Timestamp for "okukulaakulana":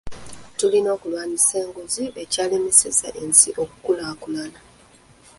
3.63-4.59